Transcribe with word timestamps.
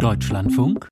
Deutschlandfunk 0.00 0.88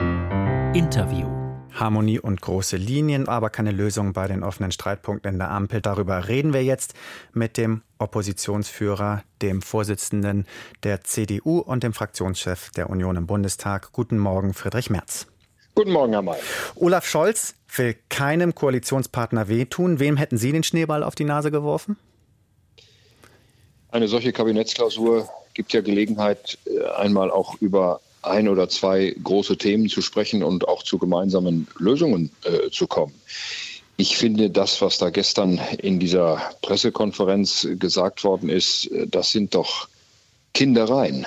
Interview. 0.75 1.27
Harmonie 1.73 2.19
und 2.19 2.43
große 2.43 2.77
Linien, 2.77 3.27
aber 3.27 3.48
keine 3.48 3.70
Lösung 3.70 4.12
bei 4.12 4.27
den 4.27 4.42
offenen 4.42 4.71
Streitpunkten 4.71 5.32
in 5.32 5.38
der 5.38 5.50
Ampel. 5.50 5.80
Darüber 5.80 6.29
reden 6.29 6.53
wir 6.53 6.62
jetzt 6.62 6.92
mit 7.32 7.56
dem 7.56 7.80
Oppositionsführer, 7.98 9.22
dem 9.40 9.62
Vorsitzenden 9.62 10.46
der 10.82 11.04
CDU 11.04 11.60
und 11.60 11.84
dem 11.84 11.94
Fraktionschef 11.94 12.71
der 12.72 12.90
Union 12.90 13.16
im 13.16 13.26
Bundestag. 13.26 13.92
Guten 13.92 14.18
Morgen, 14.18 14.53
Friedrich 14.53 14.90
Merz. 14.90 15.27
Guten 15.75 15.93
Morgen, 15.93 16.13
Herr 16.13 16.21
May. 16.21 16.37
Olaf 16.75 17.07
Scholz 17.07 17.55
will 17.75 17.97
keinem 18.11 18.55
Koalitionspartner 18.55 19.49
wehtun. 19.49 20.01
Wem 20.01 20.19
hätten 20.19 20.37
Sie 20.37 20.53
den 20.53 20.65
Schneeball 20.65 21.03
auf 21.03 21.15
die 21.15 21.25
Nase 21.25 21.51
geworfen? 21.51 21.97
Eine 23.91 24.07
solche 24.07 24.35
Kabinettsklausur 24.35 25.31
gibt 25.55 25.73
ja 25.73 25.81
Gelegenheit, 25.81 26.59
äh, 26.67 26.85
einmal 26.91 27.31
auch 27.31 27.55
über 27.63 28.03
ein 28.23 28.48
oder 28.48 28.69
zwei 28.69 29.14
große 29.23 29.57
Themen 29.57 29.89
zu 29.89 30.03
sprechen 30.03 30.43
und 30.43 30.66
auch 30.66 30.83
zu 30.83 30.98
gemeinsamen 30.98 31.69
Lösungen 31.79 32.30
äh, 32.45 32.70
zu 32.70 32.87
kommen. 32.87 33.15
Ich 33.97 34.16
finde, 34.16 34.51
das, 34.51 34.80
was 34.80 34.98
da 34.98 35.10
gestern 35.10 35.60
in 35.79 35.98
dieser 35.98 36.41
Pressekonferenz 36.62 37.66
gesagt 37.79 38.24
worden 38.24 38.48
ist, 38.48 38.87
äh, 38.87 39.07
das 39.07 39.30
sind 39.33 39.55
doch 39.55 39.88
Kindereien. 40.55 41.27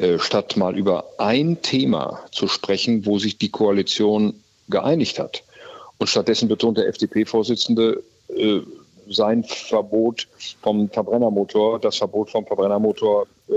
Äh, 0.00 0.18
statt 0.18 0.56
mal 0.56 0.78
über 0.78 1.04
ein 1.18 1.60
Thema 1.60 2.20
zu 2.32 2.48
sprechen, 2.48 3.04
wo 3.04 3.18
sich 3.18 3.36
die 3.36 3.50
Koalition 3.50 4.34
geeinigt 4.68 5.18
hat. 5.18 5.42
Und 5.98 6.06
stattdessen 6.06 6.48
betont 6.48 6.78
der 6.78 6.88
FDP-Vorsitzende, 6.88 8.02
äh, 8.28 8.60
sein 9.10 9.44
Verbot 9.44 10.26
vom 10.62 10.88
Verbrennermotor, 10.88 11.78
das 11.80 11.98
Verbot 11.98 12.30
vom 12.30 12.46
Verbrennermotor, 12.46 13.26
äh, 13.48 13.52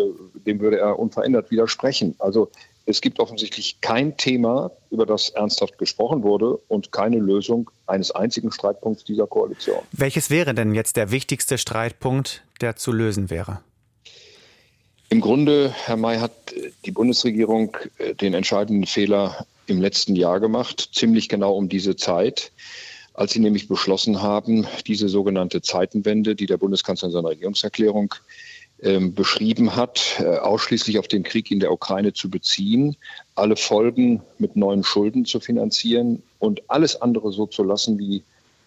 dem 0.45 0.59
würde 0.59 0.80
er 0.80 1.00
unverändert 1.00 1.50
widersprechen. 1.50 2.16
Also 2.20 2.50
es 2.86 3.02
gibt 3.02 3.20
offensichtlich 3.20 3.80
kein 3.82 4.18
Thema, 4.18 4.72
über 4.92 5.05
das 5.05 5.30
ernsthaft 5.30 5.78
gesprochen 5.78 6.23
wurde 6.23 6.58
und 6.68 6.92
keine 6.92 7.17
Lösung 7.17 7.70
eines 7.88 8.12
einzigen 8.12 8.52
Streitpunkts 8.52 9.03
dieser 9.03 9.28
Koalition. 9.28 9.80
Welches 9.92 10.30
wäre 10.30 10.53
denn 10.53 10.73
jetzt 10.73 10.98
der 10.98 11.12
wichtigste 11.12 11.58
Streitpunkt, 11.58 12.44
der 12.62 12.75
zu 12.75 12.92
lösen 12.92 13.30
wäre? 13.30 13.62
Im 15.09 15.22
Grunde, 15.22 15.73
Herr 15.86 15.95
May, 15.95 16.17
hat 16.17 16.31
die 16.86 16.92
Bundesregierung 16.92 17.78
äh, 18.00 18.16
den 18.16 18.34
entscheidenden 18.34 18.86
Fehler 18.86 19.45
im 19.68 19.80
letzten 19.80 20.16
Jahr 20.16 20.40
gemacht, 20.40 20.90
ziemlich 20.94 21.30
genau 21.30 21.53
um 21.53 21.70
diese 21.70 21.95
Zeit, 21.95 22.52
als 23.14 23.31
sie 23.31 23.40
nämlich 23.40 23.68
beschlossen 23.68 24.22
haben, 24.22 24.68
diese 24.88 25.08
sogenannte 25.08 25.62
Zeitenwende, 25.62 26.36
die 26.36 26.47
der 26.47 26.58
Bundeskanzler 26.58 27.09
in 27.09 27.14
seiner 27.14 27.30
Regierungserklärung 27.30 28.16
ähm, 28.16 28.22
beschrieben 28.84 29.76
hat, 29.76 30.20
äh, 30.20 30.38
ausschließlich 30.38 31.00
auf 31.00 31.08
den 31.08 31.23
Krieg 31.23 31.52
in 31.52 31.59
der 31.59 31.72
Ukraine 31.72 32.14
zu 32.14 32.30
beziehen, 32.30 32.98
alle 33.36 33.56
Folgen 33.56 34.22
mit 34.40 34.56
neuen 34.56 34.84
Schulden 34.84 35.25
zu 35.25 35.40
finanzieren 35.40 36.22
und 36.40 36.62
alles 36.67 37.02
andere 37.02 37.31
so 37.31 37.45
zu 37.45 37.64
lassen, 37.64 37.98
wie 37.98 38.23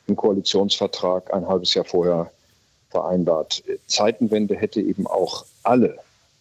im 0.06 0.16
Koalitionsvertrag 0.16 1.32
ein 1.34 1.46
halbes 1.46 1.74
Jahr 1.74 1.84
vorher 1.84 2.30
vereinbart. 2.90 3.62
Zeitenwende 3.86 4.56
hätte 4.56 4.80
eben 4.80 5.06
auch 5.06 5.44
alle 5.64 5.98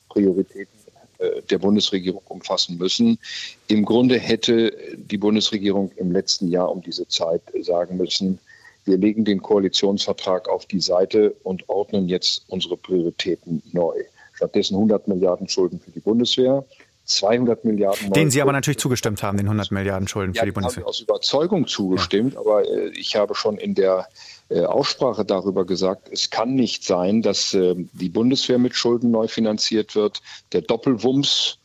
Prioritäten 0.10 0.80
äh, 1.18 1.42
der 1.50 1.58
Bundesregierung 1.58 2.22
umfassen 2.30 2.78
müssen. 2.78 3.20
Im 3.68 3.84
Grunde 3.84 4.18
hätte 4.20 4.74
die 4.96 5.18
Bundesregierung 5.18 5.92
im 5.98 6.12
letzten 6.12 6.50
Jahr 6.50 6.72
um 6.72 6.82
diese 6.82 7.08
Zeit 7.08 7.42
sagen 7.62 7.98
müssen, 7.98 8.40
wir 8.86 8.98
legen 8.98 9.26
den 9.26 9.42
Koalitionsvertrag 9.42 10.48
auf 10.48 10.66
die 10.66 10.80
Seite 10.80 11.36
und 11.44 11.68
ordnen 11.68 12.08
jetzt 12.08 12.46
unsere 12.48 12.78
Prioritäten 12.78 13.62
neu. 13.72 13.96
Stattdessen 14.34 14.76
100 14.76 15.08
Milliarden 15.08 15.48
Schulden 15.48 15.80
für 15.80 15.92
die 15.92 16.00
Bundeswehr, 16.00 16.66
200 17.06 17.66
Milliarden. 17.66 18.12
Den 18.14 18.32
Sie 18.32 18.42
aber 18.42 18.52
natürlich 18.52 18.80
zugestimmt 18.80 19.24
haben, 19.24 19.38
den 19.38 19.48
100 19.48 19.72
Milliarden 19.72 20.08
Schulden 20.08 20.34
ja, 20.34 20.42
für 20.42 20.46
die 20.48 20.52
Bundeswehr. 20.52 20.84
Habe 20.84 20.92
ich 20.92 20.98
aus 20.98 21.02
Überzeugung 21.02 21.68
zugestimmt, 21.68 22.34
ja. 22.34 22.40
aber 22.40 22.68
äh, 22.68 22.90
ich 22.90 23.16
habe 23.16 23.36
schon 23.36 23.58
in 23.58 23.76
der 23.76 24.08
äh, 24.50 24.62
Aussprache 24.62 25.24
darüber 25.26 25.66
gesagt, 25.66 26.10
es 26.12 26.30
kann 26.30 26.56
nicht 26.56 26.84
sein, 26.84 27.22
dass 27.22 27.54
äh, 27.54 27.76
die 27.94 28.10
Bundeswehr 28.10 28.58
mit 28.58 28.76
Schulden 28.76 29.12
neu 29.12 29.28
finanziert 29.28 29.96
wird, 29.96 30.22
der 30.52 30.62
Doppelwumms 30.62 31.58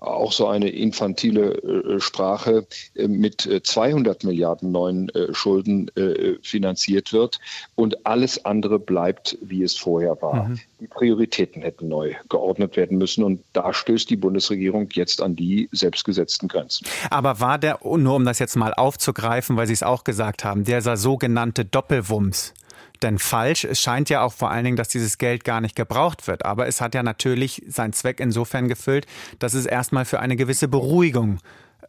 auch 0.00 0.32
so 0.32 0.46
eine 0.46 0.70
infantile 0.70 1.54
äh, 1.62 2.00
Sprache 2.00 2.66
äh, 2.94 3.08
mit 3.08 3.48
200 3.62 4.24
äh, 4.24 4.26
Milliarden 4.26 4.72
neuen 4.72 5.08
äh, 5.10 5.34
Schulden 5.34 5.88
äh, 5.96 6.38
finanziert 6.42 7.12
wird 7.12 7.38
und 7.74 8.06
alles 8.06 8.44
andere 8.44 8.78
bleibt, 8.78 9.36
wie 9.42 9.62
es 9.62 9.76
vorher 9.76 10.20
war. 10.22 10.48
Mhm. 10.48 10.60
Die 10.80 10.86
Prioritäten 10.86 11.62
hätten 11.62 11.88
neu 11.88 12.14
geordnet 12.28 12.76
werden 12.76 12.98
müssen 12.98 13.22
und 13.22 13.42
da 13.52 13.72
stößt 13.72 14.08
die 14.08 14.16
Bundesregierung 14.16 14.88
jetzt 14.92 15.20
an 15.20 15.36
die 15.36 15.68
selbstgesetzten 15.72 16.48
Grenzen. 16.48 16.86
Aber 17.10 17.40
war 17.40 17.58
der, 17.58 17.78
nur 17.82 18.16
um 18.16 18.24
das 18.24 18.38
jetzt 18.38 18.56
mal 18.56 18.74
aufzugreifen, 18.74 19.56
weil 19.56 19.66
Sie 19.66 19.72
es 19.72 19.82
auch 19.82 20.04
gesagt 20.04 20.44
haben, 20.44 20.64
dieser 20.64 20.96
sogenannte 20.96 21.64
Doppelwumms, 21.64 22.54
denn 23.02 23.18
falsch? 23.18 23.64
Es 23.64 23.80
scheint 23.80 24.10
ja 24.10 24.22
auch 24.22 24.32
vor 24.32 24.50
allen 24.50 24.64
Dingen, 24.64 24.76
dass 24.76 24.88
dieses 24.88 25.18
Geld 25.18 25.44
gar 25.44 25.60
nicht 25.60 25.76
gebraucht 25.76 26.26
wird. 26.26 26.44
Aber 26.44 26.66
es 26.66 26.80
hat 26.80 26.94
ja 26.94 27.02
natürlich 27.02 27.62
seinen 27.68 27.92
Zweck 27.92 28.20
insofern 28.20 28.68
gefüllt, 28.68 29.06
dass 29.38 29.54
es 29.54 29.66
erstmal 29.66 30.04
für 30.04 30.20
eine 30.20 30.36
gewisse 30.36 30.68
Beruhigung 30.68 31.38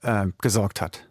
äh, 0.02 0.28
gesorgt 0.42 0.82
hat. 0.82 1.06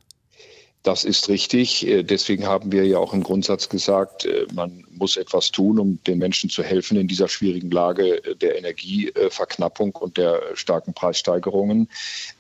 Das 0.82 1.04
ist 1.04 1.28
richtig. 1.28 1.86
Äh, 1.86 2.02
deswegen 2.02 2.46
haben 2.46 2.72
wir 2.72 2.84
ja 2.84 2.98
auch 2.98 3.14
im 3.14 3.22
Grundsatz 3.22 3.68
gesagt, 3.68 4.24
äh, 4.24 4.46
man 4.52 4.84
muss 4.90 5.16
etwas 5.16 5.52
tun, 5.52 5.78
um 5.78 6.02
den 6.04 6.18
Menschen 6.18 6.50
zu 6.50 6.64
helfen 6.64 6.96
in 6.96 7.06
dieser 7.06 7.28
schwierigen 7.28 7.70
Lage 7.70 8.24
äh, 8.24 8.34
der 8.34 8.58
Energieverknappung 8.58 9.94
und 9.94 10.16
der 10.16 10.42
starken 10.54 10.92
Preissteigerungen. 10.92 11.88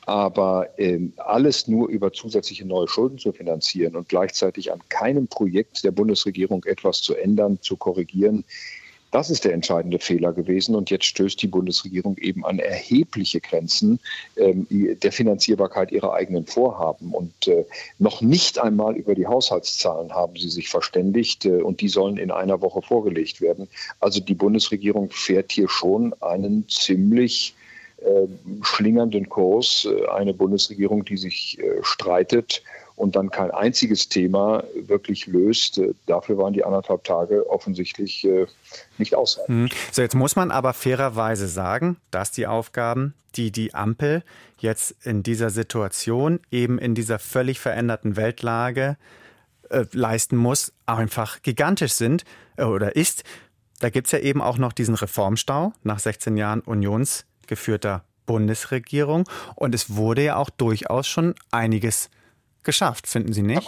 Aber 0.06 0.68
ähm, 0.76 1.12
alles 1.18 1.68
nur 1.68 1.88
über 1.88 2.12
zusätzliche 2.12 2.66
neue 2.66 2.88
Schulden 2.88 3.18
zu 3.18 3.32
finanzieren 3.32 3.94
und 3.94 4.08
gleichzeitig 4.08 4.72
an 4.72 4.80
keinem 4.88 5.28
Projekt 5.28 5.84
der 5.84 5.92
Bundesregierung 5.92 6.64
etwas 6.64 7.00
zu 7.00 7.14
ändern, 7.14 7.60
zu 7.62 7.76
korrigieren, 7.76 8.44
das 9.12 9.28
ist 9.30 9.44
der 9.44 9.52
entscheidende 9.52 9.98
Fehler 9.98 10.32
gewesen. 10.32 10.74
Und 10.74 10.90
jetzt 10.90 11.04
stößt 11.04 11.40
die 11.40 11.46
Bundesregierung 11.46 12.16
eben 12.18 12.44
an 12.44 12.58
erhebliche 12.58 13.40
Grenzen 13.40 14.00
ähm, 14.36 14.66
der 14.70 15.12
Finanzierbarkeit 15.12 15.92
ihrer 15.92 16.14
eigenen 16.14 16.46
Vorhaben. 16.46 17.12
Und 17.12 17.46
äh, 17.46 17.64
noch 17.98 18.22
nicht 18.22 18.58
einmal 18.58 18.96
über 18.96 19.14
die 19.14 19.26
Haushaltszahlen 19.26 20.12
haben 20.12 20.36
sie 20.36 20.48
sich 20.48 20.70
verständigt. 20.70 21.44
Äh, 21.44 21.62
und 21.62 21.82
die 21.82 21.88
sollen 21.88 22.16
in 22.16 22.30
einer 22.30 22.62
Woche 22.62 22.80
vorgelegt 22.82 23.40
werden. 23.40 23.68
Also 24.00 24.18
die 24.18 24.34
Bundesregierung 24.34 25.10
fährt 25.10 25.52
hier 25.52 25.68
schon 25.68 26.14
einen 26.22 26.66
ziemlich 26.68 27.54
äh, 27.98 28.26
schlingernden 28.62 29.28
Kurs. 29.28 29.86
Äh, 29.86 30.08
eine 30.08 30.32
Bundesregierung, 30.32 31.04
die 31.04 31.18
sich 31.18 31.58
äh, 31.58 31.82
streitet 31.82 32.62
und 32.96 33.16
dann 33.16 33.30
kein 33.30 33.50
einziges 33.50 34.08
Thema 34.08 34.64
wirklich 34.74 35.26
löst. 35.26 35.78
Äh, 35.78 35.94
dafür 36.06 36.38
waren 36.38 36.52
die 36.52 36.64
anderthalb 36.64 37.04
Tage 37.04 37.48
offensichtlich 37.48 38.24
äh, 38.24 38.46
nicht 38.98 39.14
ausreichend. 39.14 39.72
Hm. 39.72 39.78
So, 39.90 40.02
jetzt 40.02 40.14
muss 40.14 40.36
man 40.36 40.50
aber 40.50 40.72
fairerweise 40.72 41.48
sagen, 41.48 41.96
dass 42.10 42.30
die 42.30 42.46
Aufgaben, 42.46 43.14
die 43.34 43.50
die 43.50 43.74
Ampel 43.74 44.22
jetzt 44.58 44.94
in 45.04 45.22
dieser 45.22 45.50
Situation, 45.50 46.40
eben 46.50 46.78
in 46.78 46.94
dieser 46.94 47.18
völlig 47.18 47.60
veränderten 47.60 48.16
Weltlage 48.16 48.96
äh, 49.70 49.86
leisten 49.92 50.36
muss, 50.36 50.72
einfach 50.86 51.42
gigantisch 51.42 51.92
sind 51.92 52.24
äh, 52.56 52.64
oder 52.64 52.94
ist. 52.96 53.24
Da 53.80 53.90
gibt 53.90 54.06
es 54.06 54.12
ja 54.12 54.20
eben 54.20 54.40
auch 54.40 54.58
noch 54.58 54.72
diesen 54.72 54.94
Reformstau 54.94 55.72
nach 55.82 55.98
16 55.98 56.36
Jahren 56.36 56.60
unionsgeführter 56.60 58.04
Bundesregierung. 58.26 59.28
Und 59.56 59.74
es 59.74 59.96
wurde 59.96 60.22
ja 60.22 60.36
auch 60.36 60.50
durchaus 60.50 61.08
schon 61.08 61.34
einiges 61.50 62.08
geschafft, 62.64 63.06
finden 63.06 63.32
Sie 63.32 63.42
nicht? 63.42 63.62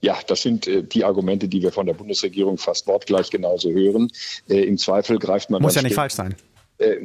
Ja, 0.00 0.18
das 0.26 0.42
sind 0.42 0.66
äh, 0.68 0.82
die 0.82 1.04
Argumente, 1.04 1.48
die 1.48 1.62
wir 1.62 1.72
von 1.72 1.86
der 1.86 1.94
Bundesregierung 1.94 2.56
fast 2.56 2.86
wortgleich 2.86 3.30
genauso 3.30 3.70
hören. 3.70 4.10
Äh, 4.48 4.62
Im 4.62 4.78
Zweifel 4.78 5.18
greift 5.18 5.50
man. 5.50 5.60
Muss 5.60 5.74
ja 5.74 5.82
nicht 5.82 5.94
falsch 5.94 6.14
sein. 6.14 6.36
Äh, 6.78 6.96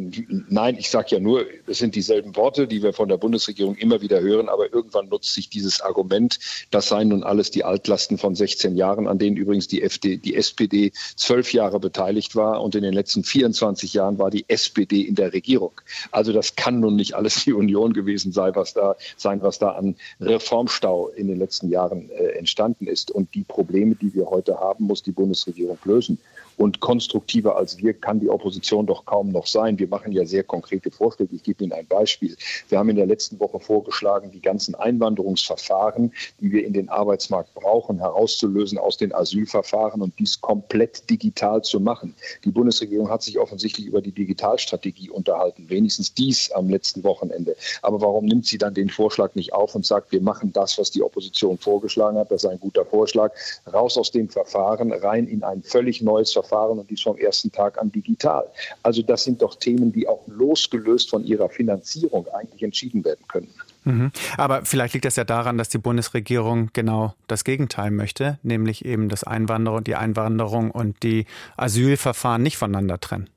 nein, 0.49 0.77
ich 0.77 0.89
sage 0.89 1.15
ja 1.15 1.19
nur, 1.19 1.45
es 1.65 1.79
sind 1.79 1.95
dieselben 1.95 2.35
Worte, 2.35 2.67
die 2.67 2.83
wir 2.83 2.93
von 2.93 3.09
der 3.09 3.17
Bundesregierung 3.17 3.75
immer 3.75 4.01
wieder 4.01 4.21
hören, 4.21 4.47
aber 4.47 4.71
irgendwann 4.71 5.09
nutzt 5.09 5.33
sich 5.33 5.49
dieses 5.49 5.81
Argument, 5.81 6.39
das 6.69 6.89
seien 6.89 7.07
nun 7.07 7.23
alles 7.23 7.49
die 7.49 7.63
Altlasten 7.63 8.19
von 8.19 8.35
16 8.35 8.75
Jahren, 8.75 9.07
an 9.07 9.17
denen 9.17 9.35
übrigens 9.35 9.67
die, 9.67 9.81
FD, 9.81 10.17
die 10.17 10.35
SPD 10.35 10.91
zwölf 11.15 11.53
Jahre 11.53 11.79
beteiligt 11.79 12.35
war 12.35 12.61
und 12.61 12.75
in 12.75 12.83
den 12.83 12.93
letzten 12.93 13.23
24 13.23 13.93
Jahren 13.95 14.19
war 14.19 14.29
die 14.29 14.45
SPD 14.47 15.01
in 15.01 15.15
der 15.15 15.33
Regierung. 15.33 15.73
Also 16.11 16.33
das 16.33 16.55
kann 16.55 16.79
nun 16.79 16.95
nicht 16.95 17.15
alles 17.15 17.43
die 17.43 17.53
Union 17.53 17.93
gewesen 17.93 18.31
sein, 18.31 18.55
was 18.55 18.73
da, 18.73 18.95
sein, 19.17 19.41
was 19.41 19.57
da 19.57 19.69
an 19.69 19.95
Reformstau 20.19 21.09
in 21.09 21.27
den 21.27 21.39
letzten 21.39 21.69
Jahren 21.69 22.11
äh, 22.11 22.37
entstanden 22.37 22.85
ist. 22.85 23.09
Und 23.09 23.33
die 23.33 23.43
Probleme, 23.43 23.95
die 23.95 24.13
wir 24.13 24.29
heute 24.29 24.59
haben, 24.59 24.85
muss 24.85 25.01
die 25.01 25.11
Bundesregierung 25.11 25.79
lösen. 25.83 26.19
Und 26.57 26.79
konstruktiver 26.79 27.57
als 27.57 27.77
wir 27.77 27.93
kann 27.93 28.19
die 28.19 28.29
Opposition 28.29 28.85
doch 28.85 29.05
kaum 29.05 29.31
noch 29.31 29.47
sein. 29.47 29.79
Wir 29.79 29.87
machen 29.87 30.11
ja 30.11 30.25
sehr 30.25 30.43
konkrete 30.43 30.91
Vorschläge. 30.91 31.35
Ich 31.35 31.43
gebe 31.43 31.63
Ihnen 31.63 31.73
ein 31.73 31.87
Beispiel. 31.87 32.35
Wir 32.69 32.79
haben 32.79 32.89
in 32.89 32.95
der 32.95 33.05
letzten 33.05 33.39
Woche 33.39 33.59
vorgeschlagen, 33.59 34.31
die 34.31 34.41
ganzen 34.41 34.75
Einwanderungsverfahren, 34.75 36.13
die 36.39 36.51
wir 36.51 36.65
in 36.65 36.73
den 36.73 36.89
Arbeitsmarkt 36.89 37.53
brauchen, 37.53 37.99
herauszulösen 37.99 38.77
aus 38.77 38.97
den 38.97 39.13
Asylverfahren 39.13 40.01
und 40.01 40.17
dies 40.19 40.39
komplett 40.41 41.09
digital 41.09 41.63
zu 41.63 41.79
machen. 41.79 42.15
Die 42.43 42.51
Bundesregierung 42.51 43.09
hat 43.09 43.23
sich 43.23 43.39
offensichtlich 43.39 43.87
über 43.87 44.01
die 44.01 44.11
Digitalstrategie 44.11 45.09
unterhalten, 45.09 45.69
wenigstens 45.69 46.13
dies 46.13 46.51
am 46.51 46.69
letzten 46.69 47.03
Wochenende. 47.03 47.55
Aber 47.81 48.01
warum 48.01 48.25
nimmt 48.25 48.45
sie 48.45 48.57
dann 48.57 48.73
den 48.73 48.89
Vorschlag 48.89 49.35
nicht 49.35 49.53
auf 49.53 49.75
und 49.75 49.85
sagt, 49.85 50.11
wir 50.11 50.21
machen 50.21 50.53
das, 50.53 50.77
was 50.77 50.91
die 50.91 51.01
Opposition 51.01 51.57
vorgeschlagen 51.57 52.17
hat? 52.17 52.31
Das 52.31 52.43
ist 52.43 52.49
ein 52.49 52.59
guter 52.59 52.85
Vorschlag. 52.85 53.31
Raus 53.71 53.97
aus 53.97 54.11
dem 54.11 54.29
Verfahren, 54.29 54.91
rein 54.91 55.27
in 55.27 55.43
ein 55.43 55.63
völlig 55.63 56.01
neues 56.01 56.31
Verfahren 56.31 56.42
und 56.51 56.89
dies 56.89 57.01
vom 57.01 57.17
ersten 57.17 57.51
Tag 57.51 57.79
an 57.79 57.91
digital. 57.91 58.45
Also 58.83 59.01
das 59.01 59.23
sind 59.23 59.41
doch 59.41 59.55
Themen, 59.55 59.91
die 59.91 60.07
auch 60.07 60.21
losgelöst 60.27 61.09
von 61.09 61.23
ihrer 61.23 61.49
Finanzierung 61.49 62.27
eigentlich 62.29 62.63
entschieden 62.63 63.03
werden 63.05 63.25
können. 63.27 63.49
Mhm. 63.85 64.11
Aber 64.37 64.65
vielleicht 64.65 64.93
liegt 64.93 65.05
das 65.05 65.15
ja 65.15 65.23
daran, 65.23 65.57
dass 65.57 65.69
die 65.69 65.77
Bundesregierung 65.77 66.69
genau 66.73 67.13
das 67.27 67.43
Gegenteil 67.43 67.91
möchte, 67.91 68.39
nämlich 68.43 68.85
eben 68.85 69.09
das 69.09 69.23
Einwanderung, 69.23 69.83
die 69.83 69.95
Einwanderung 69.95 70.71
und 70.71 71.03
die 71.03 71.25
Asylverfahren 71.57 72.41
nicht 72.41 72.57
voneinander 72.57 72.99
trennen. 72.99 73.29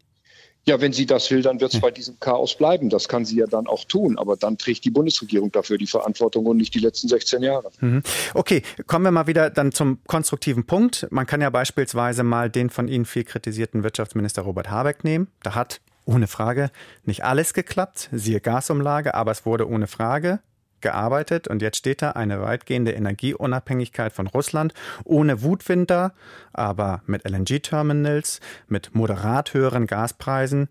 Ja, 0.69 0.81
wenn 0.81 0.93
sie 0.93 1.07
das 1.07 1.31
will, 1.31 1.43
dann 1.43 1.61
wird 1.61 1.75
es 1.75 1.81
bei 1.81 1.93
diesem 1.93 2.19
Chaos 2.19 2.57
bleiben. 2.57 2.91
Das 2.91 3.07
kann 3.07 3.25
sie 3.25 3.37
ja 3.37 3.47
dann 3.47 3.69
auch 3.69 3.85
tun. 3.85 4.19
Aber 4.19 4.37
dann 4.37 4.59
trägt 4.59 4.85
die 4.85 4.91
Bundesregierung 4.91 5.53
dafür 5.53 5.79
die 5.79 5.87
Verantwortung 5.87 6.45
und 6.47 6.57
nicht 6.57 6.75
die 6.75 6.81
letzten 6.81 7.07
16 7.07 7.43
Jahre. 7.45 7.71
Mhm. 7.81 8.03
Okay, 8.35 8.63
kommen 8.89 9.05
wir 9.05 9.13
mal 9.13 9.29
wieder 9.29 9.49
dann 9.49 9.71
zum 9.71 10.01
konstruktiven 10.09 10.67
Punkt. 10.67 11.07
Man 11.11 11.27
kann 11.27 11.41
ja 11.41 11.51
beispielsweise 11.51 12.25
mal 12.25 12.51
den 12.51 12.71
von 12.71 12.89
Ihnen 12.89 13.05
viel 13.05 13.23
kritisierten 13.23 13.85
Wirtschaftsminister 13.85 14.43
Robert 14.43 14.69
Habeck 14.69 15.05
nehmen. 15.05 15.29
Da 15.45 15.55
hat 15.55 15.81
ohne 16.05 16.27
Frage 16.27 16.71
nicht 17.05 17.25
alles 17.25 17.55
geklappt, 17.55 18.09
siehe 18.13 18.41
Gasumlage, 18.41 19.15
aber 19.15 19.31
es 19.31 19.47
wurde 19.47 19.69
ohne 19.69 19.87
Frage 19.87 20.41
gearbeitet 20.87 21.49
und 21.49 21.63
jetzt 21.63 21.79
steht 21.79 22.01
da 22.01 22.13
eine 22.13 22.41
weitgehende 22.41 22.93
Energieunabhängigkeit 22.93 24.13
von 24.13 24.29
Russland 24.29 24.73
ohne 25.03 25.43
Wutwinter, 25.43 26.13
aber 26.53 27.03
mit 27.07 27.29
LNG-Terminals, 27.29 28.39
mit 28.69 28.95
moderat 28.95 29.53
höheren 29.53 29.89
Gaspreisen. 29.89 30.69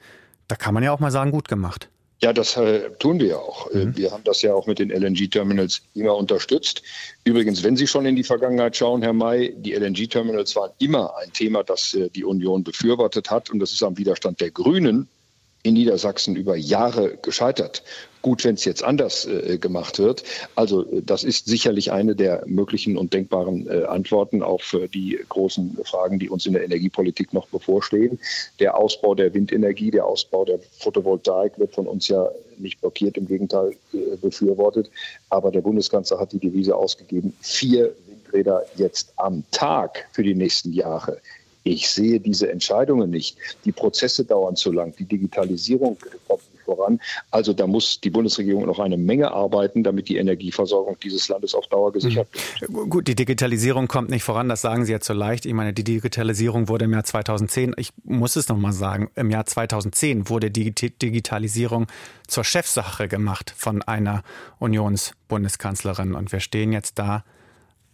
Da 0.47 0.55
kann 0.55 0.73
man 0.73 0.83
ja 0.83 0.93
auch 0.93 1.01
mal 1.01 1.11
sagen, 1.11 1.31
gut 1.31 1.49
gemacht. 1.49 1.89
Ja, 2.21 2.31
das 2.31 2.55
äh, 2.55 2.91
tun 2.97 3.19
wir 3.19 3.27
ja 3.27 3.35
auch. 3.35 3.69
Äh, 3.71 3.87
mhm. 3.87 3.97
Wir 3.97 4.11
haben 4.11 4.23
das 4.23 4.41
ja 4.41 4.53
auch 4.53 4.67
mit 4.67 4.79
den 4.79 4.89
LNG-Terminals 4.89 5.81
immer 5.95 6.15
unterstützt. 6.15 6.81
Übrigens, 7.25 7.61
wenn 7.61 7.75
Sie 7.75 7.87
schon 7.87 8.05
in 8.05 8.15
die 8.15 8.23
Vergangenheit 8.23 8.77
schauen, 8.77 9.01
Herr 9.01 9.11
May, 9.11 9.53
die 9.57 9.73
LNG-Terminals 9.73 10.55
waren 10.55 10.71
immer 10.79 11.17
ein 11.17 11.33
Thema, 11.33 11.65
das 11.65 11.93
äh, 11.93 12.09
die 12.09 12.23
Union 12.23 12.63
befürwortet 12.63 13.29
hat. 13.29 13.49
Und 13.49 13.59
das 13.59 13.73
ist 13.73 13.83
am 13.83 13.97
Widerstand 13.97 14.39
der 14.39 14.51
Grünen 14.51 15.09
in 15.65 15.73
Niedersachsen 15.73 16.35
über 16.35 16.55
Jahre 16.55 17.17
gescheitert. 17.17 17.83
Gut, 18.21 18.43
wenn 18.43 18.55
es 18.55 18.65
jetzt 18.65 18.83
anders 18.83 19.25
äh, 19.25 19.57
gemacht 19.57 19.99
wird. 19.99 20.23
Also 20.55 20.83
äh, 20.91 21.01
das 21.03 21.23
ist 21.23 21.47
sicherlich 21.47 21.91
eine 21.91 22.15
der 22.15 22.43
möglichen 22.45 22.97
und 22.97 23.13
denkbaren 23.13 23.67
äh, 23.67 23.83
Antworten 23.83 24.43
auf 24.43 24.73
äh, 24.73 24.87
die 24.87 25.19
großen 25.29 25.77
Fragen, 25.83 26.19
die 26.19 26.29
uns 26.29 26.45
in 26.45 26.53
der 26.53 26.63
Energiepolitik 26.63 27.33
noch 27.33 27.47
bevorstehen. 27.47 28.19
Der 28.59 28.77
Ausbau 28.77 29.15
der 29.15 29.33
Windenergie, 29.33 29.91
der 29.91 30.05
Ausbau 30.05 30.45
der 30.45 30.59
Photovoltaik 30.79 31.57
wird 31.57 31.73
von 31.73 31.87
uns 31.87 32.07
ja 32.07 32.29
nicht 32.57 32.79
blockiert, 32.81 33.17
im 33.17 33.27
Gegenteil 33.27 33.75
äh, 33.93 34.15
befürwortet. 34.21 34.89
Aber 35.29 35.51
der 35.51 35.61
Bundeskanzler 35.61 36.19
hat 36.19 36.31
die 36.31 36.39
Devise 36.39 36.75
ausgegeben, 36.75 37.33
vier 37.41 37.95
Windräder 38.07 38.65
jetzt 38.75 39.13
am 39.17 39.43
Tag 39.51 40.07
für 40.11 40.23
die 40.23 40.35
nächsten 40.35 40.73
Jahre. 40.73 41.19
Ich 41.67 41.89
sehe 41.89 42.19
diese 42.19 42.51
Entscheidungen 42.51 43.09
nicht. 43.09 43.37
Die 43.65 43.71
Prozesse 43.71 44.23
dauern 44.23 44.55
zu 44.55 44.71
lang. 44.71 44.95
Die 44.99 45.03
Digitalisierung 45.03 45.97
kommt 46.27 46.43
nicht 46.53 46.63
voran. 46.63 46.99
Also 47.31 47.53
da 47.53 47.65
muss 47.65 47.99
die 47.99 48.11
Bundesregierung 48.11 48.67
noch 48.67 48.77
eine 48.77 48.97
Menge 48.97 49.31
arbeiten, 49.31 49.83
damit 49.83 50.07
die 50.07 50.17
Energieversorgung 50.17 50.99
dieses 50.99 51.27
Landes 51.27 51.55
auf 51.55 51.65
Dauer 51.65 51.91
gesichert 51.91 52.27
wird. 52.31 52.69
Mhm. 52.69 52.89
Gut, 52.91 53.07
die 53.07 53.15
Digitalisierung 53.15 53.87
kommt 53.87 54.11
nicht 54.11 54.21
voran. 54.21 54.47
Das 54.47 54.61
sagen 54.61 54.85
Sie 54.85 54.91
jetzt 54.91 55.07
so 55.07 55.13
leicht. 55.13 55.47
Ich 55.47 55.53
meine, 55.53 55.73
die 55.73 55.83
Digitalisierung 55.83 56.67
wurde 56.67 56.85
im 56.85 56.93
Jahr 56.93 57.03
2010, 57.03 57.73
ich 57.77 57.89
muss 58.03 58.35
es 58.35 58.47
noch 58.47 58.57
mal 58.57 58.71
sagen, 58.71 59.09
im 59.15 59.31
Jahr 59.31 59.47
2010 59.47 60.29
wurde 60.29 60.51
die 60.51 60.69
Digitalisierung 60.71 61.87
zur 62.27 62.43
Chefsache 62.43 63.07
gemacht 63.07 63.51
von 63.57 63.81
einer 63.81 64.21
Unionsbundeskanzlerin. 64.59 66.13
Und 66.13 66.31
wir 66.31 66.41
stehen 66.41 66.71
jetzt 66.71 66.99
da, 66.99 67.23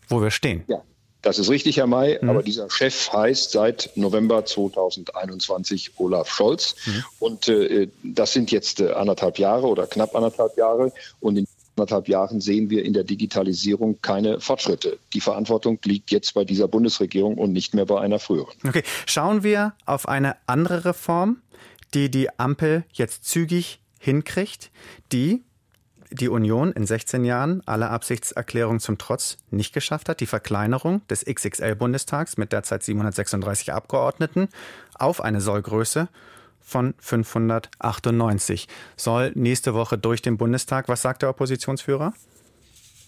wo 0.10 0.22
wir 0.22 0.30
stehen. 0.30 0.66
Ja. 0.68 0.84
Das 1.22 1.38
ist 1.38 1.50
richtig, 1.50 1.78
Herr 1.78 1.88
May, 1.88 2.18
mhm. 2.22 2.30
aber 2.30 2.44
dieser 2.44 2.70
Chef 2.70 3.12
heißt 3.14 3.52
seit 3.52 3.92
November 3.96 4.44
2021 4.46 5.94
Olaf 5.98 6.30
Scholz. 6.30 6.76
Mhm. 6.86 7.04
Und 7.20 7.48
äh, 7.48 7.88
das 8.04 8.34
sind 8.34 8.52
jetzt 8.52 8.82
äh, 8.82 8.92
anderthalb 8.92 9.38
Jahre 9.38 9.68
oder 9.68 9.88
knapp 9.88 10.16
anderthalb 10.16 10.58
Jahre. 10.58 10.92
Und 11.20 11.38
in 11.38 11.48
anderthalb 11.76 12.08
Jahren 12.08 12.42
sehen 12.42 12.70
wir 12.70 12.84
in 12.84 12.94
der 12.94 13.04
Digitalisierung 13.04 14.02
keine 14.02 14.40
Fortschritte. 14.40 15.00
Die 15.14 15.22
Verantwortung 15.22 15.80
liegt 15.86 16.12
jetzt 16.12 16.34
bei 16.34 16.44
dieser 16.44 16.68
Bundesregierung 16.68 17.38
und 17.38 17.54
nicht 17.54 17.74
mehr 17.74 17.86
bei 17.86 18.00
einer 18.00 18.20
früheren. 18.20 18.54
Okay, 18.66 18.84
schauen 19.06 19.44
wir 19.44 19.74
auf 19.86 20.08
eine 20.08 20.36
andere 20.48 20.86
Reform, 20.86 21.42
die 21.94 22.12
die 22.12 22.30
Ampel 22.40 22.84
jetzt 22.92 23.26
zügig 23.26 23.80
hinkriegt, 24.00 24.72
die 25.12 25.44
die 26.12 26.30
Union 26.30 26.72
in 26.72 26.86
16 26.86 27.24
Jahren 27.24 27.62
alle 27.66 27.90
Absichtserklärungen 27.90 28.80
zum 28.80 28.98
Trotz 28.98 29.38
nicht 29.50 29.74
geschafft 29.74 30.10
hat. 30.10 30.20
Die 30.20 30.26
Verkleinerung 30.26 31.06
des 31.08 31.26
XXL-Bundestags 31.26 32.38
mit 32.38 32.52
derzeit 32.52 32.84
736 32.84 33.74
Abgeordneten 33.74 34.50
auf 34.94 35.22
eine 35.22 35.42
Sollgröße 35.42 36.10
von 36.60 36.94
598 37.00 38.68
soll 38.96 39.32
nächste 39.36 39.74
Woche 39.74 39.98
durch 39.98 40.22
den 40.22 40.38
Bundestag. 40.38 40.88
Was 40.88 41.02
sagt 41.02 41.22
der 41.22 41.30
Oppositionsführer? 41.30 42.14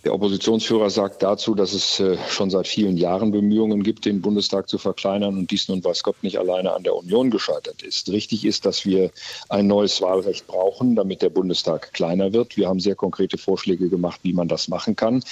Der 0.04 0.14
Oppositionsführer 0.14 0.90
sagt 0.90 1.24
dazu, 1.24 1.56
dass 1.56 1.72
es 1.72 2.02
äh, 2.02 2.18
schon 2.28 2.50
seit 2.50 2.68
vielen 2.68 2.98
Jahren 2.98 3.32
Bemühungen 3.32 3.84
gibt, 3.84 4.04
den 4.04 4.22
Bundestag 4.22 4.68
zu 4.68 4.78
verkleinern 4.78 5.38
und 5.38 5.50
dies 5.50 5.70
nun 5.70 5.82
weiß 5.82 6.04
Gott 6.04 6.22
nicht 6.24 6.38
alleine 6.38 6.74
an 6.74 6.84
der 6.84 6.94
Union 6.94 7.32
gescheitert 7.32 7.82
ist. 7.84 8.10
Richtig 8.10 8.44
ist, 8.44 8.66
dass 8.66 8.86
wir 8.86 9.12
ein 9.48 9.66
neues 9.68 10.02
Wahlrecht 10.02 10.46
brauchen, 10.46 10.98
damit 10.98 11.22
der 11.22 11.30
Bundestag 11.30 11.94
kleiner 11.94 12.34
wird. 12.34 12.58
Wir 12.58 12.68
haben 12.68 12.82
sehr 12.82 12.96
konkrete 12.96 13.38
Vorschläge 13.38 13.88
gemacht, 13.88 14.20
wie 14.24 14.34
man 14.34 14.50
das 14.50 14.68
machen 14.68 14.98
kann. 14.98 15.24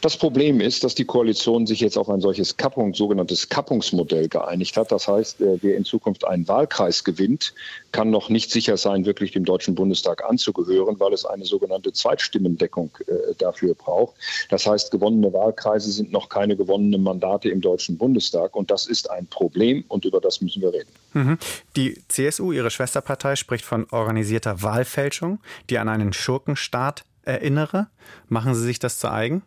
Das 0.00 0.16
Problem 0.16 0.60
ist, 0.60 0.84
dass 0.84 0.94
die 0.94 1.06
Koalition 1.06 1.66
sich 1.66 1.80
jetzt 1.80 1.98
auf 1.98 2.08
ein 2.08 2.20
solches 2.20 2.56
Kappung, 2.56 2.94
sogenanntes 2.94 3.48
Kappungsmodell 3.48 4.28
geeinigt 4.28 4.76
hat. 4.76 4.92
Das 4.92 5.08
heißt, 5.08 5.40
äh, 5.40 5.58
wer 5.60 5.76
in 5.76 5.84
Zukunft 5.84 6.24
einen 6.24 6.46
Wahlkreis 6.46 7.02
gewinnt, 7.02 7.52
kann 7.90 8.10
noch 8.10 8.28
nicht 8.28 8.52
sicher 8.52 8.76
sein, 8.76 9.06
wirklich 9.06 9.32
dem 9.32 9.44
Deutschen 9.44 9.74
Bundestag 9.74 10.24
anzugehören, 10.24 11.00
weil 11.00 11.12
es 11.12 11.24
eine 11.26 11.46
sogenannte 11.46 11.92
Zweitstimmendeckung 11.92 12.92
äh, 13.08 13.34
dafür 13.36 13.74
braucht. 13.74 14.19
Das 14.48 14.66
heißt, 14.66 14.90
gewonnene 14.90 15.32
Wahlkreise 15.32 15.90
sind 15.90 16.12
noch 16.12 16.28
keine 16.28 16.56
gewonnenen 16.56 17.02
Mandate 17.02 17.48
im 17.48 17.60
Deutschen 17.60 17.98
Bundestag. 17.98 18.56
Und 18.56 18.70
das 18.70 18.86
ist 18.86 19.10
ein 19.10 19.26
Problem 19.26 19.84
und 19.88 20.04
über 20.04 20.20
das 20.20 20.40
müssen 20.40 20.62
wir 20.62 20.72
reden. 20.72 20.90
Mhm. 21.12 21.38
Die 21.76 22.02
CSU, 22.08 22.52
ihre 22.52 22.70
Schwesterpartei, 22.70 23.36
spricht 23.36 23.64
von 23.64 23.86
organisierter 23.90 24.62
Wahlfälschung, 24.62 25.40
die 25.68 25.78
an 25.78 25.88
einen 25.88 26.12
Schurkenstaat 26.12 27.04
erinnere. 27.22 27.88
Machen 28.28 28.54
Sie 28.54 28.64
sich 28.64 28.78
das 28.78 28.98
zu 28.98 29.10
eigen? 29.10 29.42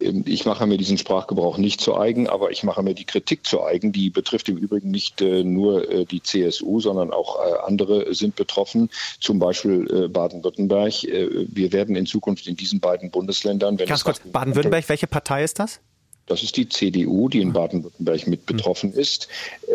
Ähm, 0.00 0.24
ich 0.26 0.44
mache 0.44 0.66
mir 0.66 0.76
diesen 0.76 0.98
Sprachgebrauch 0.98 1.58
nicht 1.58 1.80
zu 1.80 1.96
eigen, 1.96 2.28
aber 2.28 2.50
ich 2.50 2.62
mache 2.62 2.82
mir 2.82 2.94
die 2.94 3.04
Kritik 3.04 3.46
zu 3.46 3.62
eigen. 3.62 3.92
Die 3.92 4.10
betrifft 4.10 4.48
im 4.48 4.56
Übrigen 4.56 4.90
nicht 4.90 5.20
äh, 5.20 5.44
nur 5.44 5.90
äh, 5.90 6.04
die 6.04 6.22
CSU, 6.22 6.80
sondern 6.80 7.12
auch 7.12 7.38
äh, 7.38 7.52
andere 7.66 8.14
sind 8.14 8.36
betroffen, 8.36 8.90
zum 9.20 9.38
Beispiel 9.38 10.08
Baden-Württemberg. 10.08 10.92
wir 11.02 11.72
werden 11.72 11.96
in 11.96 12.06
Zukunft 12.06 12.46
in 12.46 12.56
diesen 12.56 12.80
beiden 12.80 13.10
Bundesländern, 13.10 13.78
wenn 13.78 13.86
Ganz 13.86 14.04
kurz, 14.04 14.20
Baden-Württemberg, 14.20 14.88
welche 14.88 15.06
Partei 15.06 15.44
ist 15.44 15.58
das? 15.58 15.80
Das 16.26 16.42
ist 16.42 16.56
die 16.56 16.68
CDU, 16.68 17.28
die 17.28 17.40
in 17.40 17.52
Baden-Württemberg 17.52 18.26
mit 18.26 18.46
betroffen 18.46 18.92
ist. 18.92 19.28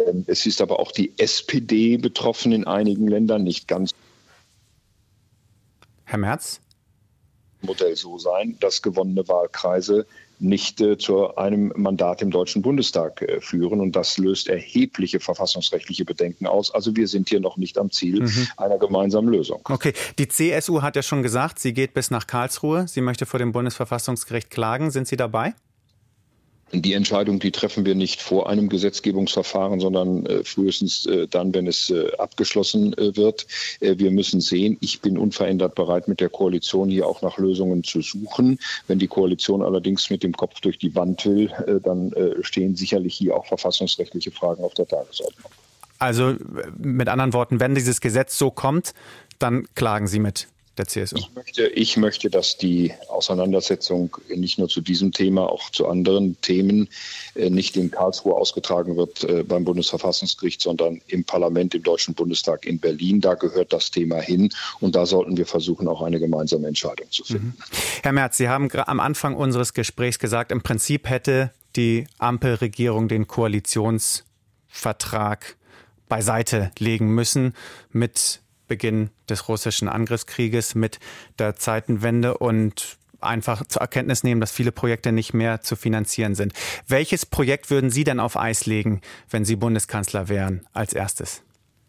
Ähm, 0.08 0.26
es 0.28 0.46
ist 0.46 0.62
aber 0.62 0.80
auch 0.80 0.92
die 0.92 1.14
SPD 1.18 1.98
betroffen 1.98 2.52
in 2.52 2.68
einigen 2.68 3.08
Ländern, 3.08 3.44
nicht 3.44 3.68
ganz. 3.68 3.92
Herr 6.06 6.20
Merz? 6.20 6.60
Modell 7.64 7.96
so 7.96 8.18
sein, 8.18 8.58
dass 8.60 8.82
gewonnene 8.82 9.28
Wahlkreise 9.28 10.06
nicht 10.42 10.82
äh, 10.82 10.98
zu 10.98 11.36
einem 11.36 11.72
Mandat 11.76 12.22
im 12.22 12.32
Deutschen 12.32 12.62
Bundestag 12.62 13.22
äh, 13.22 13.40
führen. 13.42 13.80
Und 13.80 13.96
das 13.96 14.18
löst 14.18 14.50
erhebliche 14.50 15.20
verfassungsrechtliche 15.20 16.04
Bedenken 16.04 16.48
aus. 16.48 16.74
Also 16.74 16.96
wir 16.96 17.08
sind 17.08 17.30
hier 17.30 17.40
noch 17.40 17.58
nicht 17.58 17.78
am 17.78 17.92
Ziel 17.92 18.24
mhm. 18.24 18.48
einer 18.58 18.80
gemeinsamen 18.80 19.30
Lösung. 19.30 19.62
Okay, 19.66 19.94
die 20.18 20.28
CSU 20.28 20.82
hat 20.82 20.96
ja 20.96 21.04
schon 21.04 21.22
gesagt, 21.22 21.60
sie 21.60 21.74
geht 21.74 21.94
bis 21.94 22.10
nach 22.10 22.26
Karlsruhe. 22.26 22.88
Sie 22.88 23.02
möchte 23.02 23.26
vor 23.26 23.40
dem 23.40 23.52
Bundesverfassungsgericht 23.52 24.50
klagen. 24.50 24.90
Sind 24.90 25.08
Sie 25.08 25.18
dabei? 25.18 25.54
Die 26.74 26.94
Entscheidung, 26.94 27.40
die 27.40 27.52
treffen 27.52 27.86
wir 27.86 27.96
nicht 27.96 28.22
vor 28.22 28.50
einem 28.50 28.70
Gesetzgebungsverfahren, 28.70 29.80
sondern 29.80 30.26
äh, 30.26 30.44
frühestens 30.44 31.06
äh, 31.06 31.28
dann, 31.28 31.54
wenn 31.54 31.68
es 31.68 31.90
äh, 31.90 32.16
abgeschlossen 32.18 32.98
äh, 32.98 33.16
wird. 33.18 33.46
Äh, 33.82 33.98
wir 33.98 34.12
müssen 34.12 34.40
sehen, 34.40 34.78
ich 34.80 35.02
bin 35.02 35.18
unverändert 35.18 35.76
bereit, 35.76 36.08
mit 36.08 36.22
der 36.22 36.30
Koalition 36.30 36.90
hier 36.90 37.08
auch 37.08 37.22
nach 37.22 37.38
Lösungen 37.38 37.84
zu 37.84 38.02
suchen. 38.02 38.58
Wenn 38.88 39.00
die 39.00 39.08
Koalition 39.08 39.62
allerdings 39.62 40.10
mit 40.10 40.24
dem 40.24 40.34
Kopf 40.34 40.62
durch 40.62 40.78
die 40.78 40.96
Wand 40.96 41.26
will, 41.26 41.52
äh, 41.68 41.80
dann 41.82 42.14
stehen 42.42 42.76
sicherlich 42.76 43.16
hier 43.16 43.36
auch 43.36 43.46
verfassungsrechtliche 43.46 44.32
Fragen 44.32 44.64
auf 44.64 44.74
der 44.74 44.88
Tagesordnung. 44.88 45.52
Also 46.00 46.36
mit 46.78 47.08
anderen 47.10 47.34
Worten, 47.34 47.60
wenn 47.60 47.76
dieses 47.76 48.02
Gesetz 48.02 48.38
so 48.38 48.50
kommt, 48.50 48.94
dann 49.40 49.68
klagen 49.76 50.08
Sie 50.08 50.20
mit 50.20 50.48
der 50.78 50.88
CSU? 50.88 51.18
Ich 51.18 51.34
möchte, 51.34 51.68
ich 51.68 51.98
möchte, 51.98 52.30
dass 52.30 52.58
die 52.58 52.94
Auseinandersetzung 53.10 54.16
nicht 54.34 54.58
nur 54.58 54.70
zu 54.70 54.80
diesem 54.82 55.12
Thema, 55.12 55.50
auch 55.50 55.70
zu 55.70 55.88
anderen 55.88 56.40
Themen 56.42 56.90
äh, 57.36 57.50
nicht 57.50 57.78
in 57.78 57.92
Karlsruhe 57.92 58.36
ausgetragen 58.36 58.98
wird 58.98 59.24
äh, 59.24 59.44
beim 59.44 59.64
Bundesverfassungsgericht, 59.66 60.62
sondern 60.62 61.02
im 61.08 61.24
Parlament, 61.24 61.76
im 61.76 61.84
Deutschen 61.84 62.14
Bundestag 62.14 62.66
in 62.66 62.80
Berlin. 62.80 63.22
Da 63.22 63.36
gehört 63.36 63.72
das 63.74 63.92
Thema 63.92 64.22
hin 64.22 64.50
und 64.80 64.96
da 64.96 65.06
sollten 65.06 65.38
wir 65.38 65.46
versuchen, 65.46 65.88
auch 65.88 66.02
eine 66.02 66.20
gemeinsame 66.20 66.68
Entscheidung 66.68 67.12
zu 67.12 67.24
finden. 67.24 67.54
Mhm. 67.58 67.64
Herr 68.04 68.14
Merz, 68.14 68.38
Sie 68.38 68.50
haben 68.50 68.70
am 68.72 69.00
Anfang 69.00 69.36
unseres 69.36 69.74
Gesprächs 69.74 70.20
gesagt, 70.20 70.52
im 70.52 70.62
Prinzip 70.62 71.10
hätte 71.10 71.52
die 71.76 72.06
Ampelregierung 72.18 73.08
den 73.08 73.28
Koalitionsvertrag 73.28 75.56
beiseite 76.10 76.72
legen 76.78 77.14
müssen 77.14 77.54
mit 77.92 78.42
Beginn 78.72 79.10
des 79.30 79.50
russischen 79.50 79.90
Angriffskrieges, 79.90 80.76
mit 80.76 81.02
der 81.40 81.58
Zeitenwende 81.58 82.38
und 82.38 82.98
einfach 83.20 83.66
zur 83.68 83.82
Erkenntnis 83.82 84.24
nehmen, 84.24 84.40
dass 84.40 84.54
viele 84.54 84.72
Projekte 84.72 85.12
nicht 85.12 85.34
mehr 85.34 85.60
zu 85.60 85.76
finanzieren 85.76 86.36
sind. 86.36 86.54
Welches 86.88 87.26
Projekt 87.26 87.70
würden 87.70 87.90
Sie 87.90 88.06
denn 88.06 88.22
auf 88.22 88.38
Eis 88.38 88.66
legen, 88.66 89.02
wenn 89.30 89.44
Sie 89.44 89.58
Bundeskanzler 89.58 90.30
wären, 90.30 90.66
als 90.72 90.94
erstes? 90.94 91.44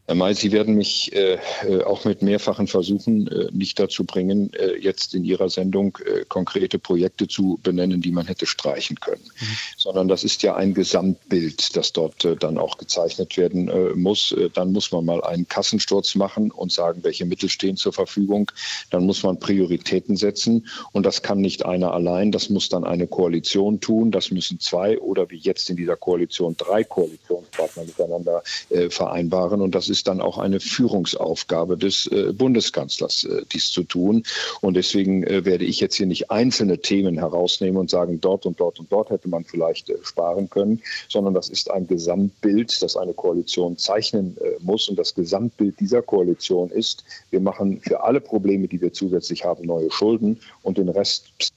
Herr 0.06 0.16
May, 0.16 0.34
Sie 0.34 0.50
werden 0.50 0.74
mich 0.74 1.12
äh, 1.12 1.38
äh, 1.62 1.84
auch 1.84 2.04
mit 2.04 2.22
mehrfachen 2.22 2.66
Versuchen 2.66 3.28
äh, 3.28 3.46
nicht 3.52 3.78
dazu 3.78 4.02
bringen, 4.02 4.52
äh, 4.54 4.76
jetzt 4.76 5.14
in 5.14 5.24
Ihrer 5.24 5.48
Sendung 5.48 5.96
äh, 6.04 6.24
konkrete 6.24 6.80
Projekte 6.80 7.28
zu 7.28 7.60
benennen, 7.62 8.02
die 8.02 8.10
man 8.10 8.26
hätte 8.26 8.46
streichen 8.46 8.98
können. 8.98 9.22
Mhm. 9.22 9.56
Sondern 9.76 10.08
das 10.08 10.24
ist 10.24 10.42
ja 10.42 10.56
ein 10.56 10.74
Gesamtbild, 10.74 11.76
das 11.76 11.92
dort 11.92 12.24
äh, 12.24 12.34
dann 12.34 12.58
auch 12.58 12.78
gezeichnet 12.78 13.36
werden 13.36 13.70
muss. 13.94 14.34
dann 14.54 14.72
muss 14.72 14.90
man 14.90 15.04
mal 15.04 15.22
einen 15.22 15.46
Kassensturz 15.46 16.14
machen 16.14 16.50
und 16.50 16.72
sagen, 16.72 17.04
welche 17.04 17.24
Mittel 17.24 17.48
stehen 17.48 17.76
zur 17.76 17.92
Verfügung. 17.92 18.50
Dann 18.90 19.06
muss 19.06 19.22
man 19.22 19.38
Prioritäten 19.38 20.16
setzen. 20.16 20.66
Und 20.92 21.06
das 21.06 21.22
kann 21.22 21.40
nicht 21.40 21.64
einer 21.64 21.92
allein. 21.92 22.32
Das 22.32 22.48
muss 22.48 22.68
dann 22.68 22.84
eine 22.84 23.06
Koalition 23.06 23.80
tun. 23.80 24.10
Das 24.10 24.30
müssen 24.30 24.58
zwei 24.58 24.98
oder 24.98 25.30
wie 25.30 25.38
jetzt 25.38 25.70
in 25.70 25.76
dieser 25.76 25.96
Koalition 25.96 26.56
drei 26.56 26.82
Koalitionspartner 26.82 27.84
miteinander 27.84 28.42
vereinbaren. 28.90 29.60
Und 29.60 29.74
das 29.74 29.91
ist 29.92 30.08
dann 30.08 30.20
auch 30.20 30.38
eine 30.38 30.58
Führungsaufgabe 30.58 31.76
des 31.76 32.06
äh, 32.06 32.32
Bundeskanzlers, 32.32 33.24
äh, 33.24 33.42
dies 33.52 33.70
zu 33.70 33.84
tun. 33.84 34.24
Und 34.60 34.74
deswegen 34.74 35.22
äh, 35.22 35.44
werde 35.44 35.64
ich 35.64 35.78
jetzt 35.78 35.94
hier 35.94 36.06
nicht 36.06 36.30
einzelne 36.30 36.78
Themen 36.78 37.18
herausnehmen 37.18 37.76
und 37.76 37.90
sagen, 37.90 38.20
dort 38.20 38.46
und 38.46 38.58
dort 38.58 38.80
und 38.80 38.90
dort 38.90 39.10
hätte 39.10 39.28
man 39.28 39.44
vielleicht 39.44 39.90
äh, 39.90 39.98
sparen 40.02 40.50
können, 40.50 40.82
sondern 41.08 41.34
das 41.34 41.48
ist 41.48 41.70
ein 41.70 41.86
Gesamtbild, 41.86 42.82
das 42.82 42.96
eine 42.96 43.12
Koalition 43.12 43.76
zeichnen 43.76 44.36
äh, 44.38 44.56
muss. 44.60 44.88
Und 44.88 44.98
das 44.98 45.14
Gesamtbild 45.14 45.78
dieser 45.78 46.02
Koalition 46.02 46.70
ist, 46.70 47.04
wir 47.30 47.40
machen 47.40 47.80
für 47.82 48.02
alle 48.02 48.20
Probleme, 48.20 48.66
die 48.66 48.80
wir 48.80 48.92
zusätzlich 48.92 49.44
haben, 49.44 49.66
neue 49.66 49.90
Schulden 49.90 50.40
und 50.62 50.78
den 50.78 50.88
Rest. 50.88 51.52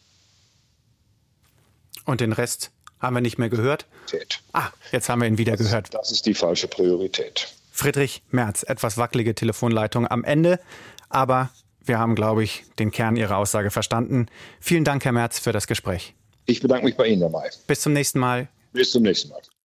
Und 2.05 2.21
den 2.21 2.33
Rest 2.33 2.71
haben 2.99 3.15
wir 3.15 3.21
nicht 3.21 3.37
mehr 3.37 3.49
gehört? 3.49 3.85
Ah, 4.53 4.69
jetzt 4.91 5.09
haben 5.09 5.21
wir 5.21 5.27
ihn 5.27 5.37
wieder 5.37 5.57
gehört. 5.57 5.93
Das 5.93 6.11
ist 6.11 6.25
die 6.25 6.33
falsche 6.33 6.67
Priorität. 6.67 7.47
Friedrich 7.75 8.23
Merz. 8.31 8.63
Etwas 8.63 8.97
wackelige 8.97 9.35
Telefonleitung 9.35 10.07
am 10.07 10.23
Ende, 10.23 10.61
aber 11.09 11.49
wir 11.83 11.99
haben, 11.99 12.15
glaube 12.15 12.41
ich, 12.41 12.63
den 12.79 12.89
Kern 12.89 13.17
Ihrer 13.17 13.37
Aussage 13.37 13.69
verstanden. 13.69 14.27
Vielen 14.61 14.85
Dank, 14.85 15.03
Herr 15.03 15.11
Merz, 15.11 15.39
für 15.39 15.51
das 15.51 15.67
Gespräch. 15.67 16.15
Ich 16.45 16.61
bedanke 16.61 16.85
mich 16.85 16.95
bei 16.95 17.07
Ihnen, 17.07 17.21
Herr 17.21 17.29
May. 17.29 17.49
Bis 17.67 17.81
zum 17.81 17.91
nächsten 17.91 18.19
Mal. 18.19 18.47
Bis 18.71 18.91
zum 18.91 19.03
nächsten 19.03 19.29
Mal. 19.29 19.41